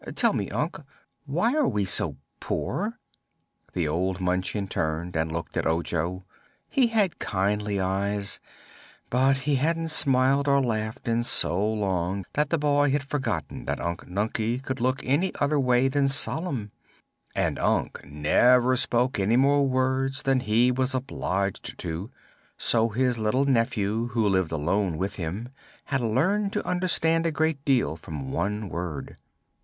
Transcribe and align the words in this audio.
Tell 0.15 0.33
me, 0.33 0.49
Unc; 0.49 0.79
why 1.27 1.53
are 1.53 1.67
we 1.67 1.85
so 1.85 2.17
poor?" 2.39 2.97
The 3.73 3.87
old 3.87 4.19
Munchkin 4.19 4.67
turned 4.67 5.15
and 5.15 5.31
looked 5.31 5.55
at 5.55 5.67
Ojo. 5.67 6.23
He 6.67 6.87
had 6.87 7.19
kindly 7.19 7.79
eyes, 7.79 8.39
but 9.11 9.41
he 9.45 9.57
hadn't 9.57 9.89
smiled 9.89 10.47
or 10.47 10.59
laughed 10.59 11.07
in 11.07 11.21
so 11.21 11.63
long 11.71 12.25
that 12.33 12.49
the 12.49 12.57
boy 12.57 12.89
had 12.89 13.03
forgotten 13.03 13.65
that 13.65 13.79
Unc 13.79 14.07
Nunkie 14.07 14.63
could 14.63 14.81
look 14.81 15.05
any 15.05 15.35
other 15.35 15.59
way 15.59 15.87
than 15.87 16.07
solemn. 16.07 16.71
And 17.35 17.59
Unc 17.59 18.03
never 18.03 18.75
spoke 18.75 19.19
any 19.19 19.35
more 19.37 19.67
words 19.69 20.23
than 20.23 20.39
he 20.39 20.71
was 20.71 20.95
obliged 20.95 21.77
to, 21.77 22.09
so 22.57 22.89
his 22.89 23.19
little 23.19 23.45
nephew, 23.45 24.07
who 24.13 24.27
lived 24.27 24.51
alone 24.51 24.97
with 24.97 25.17
him, 25.17 25.49
had 25.83 26.01
learned 26.01 26.53
to 26.53 26.67
understand 26.67 27.27
a 27.27 27.31
great 27.31 27.63
deal 27.65 27.95
from 27.95 28.31
one 28.31 28.67
word. 28.67 29.17